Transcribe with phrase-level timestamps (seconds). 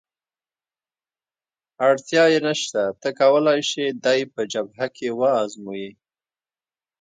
[1.87, 5.89] اړتیا یې نشته، ته کولای شې دی په جبهه کې وآزموېې.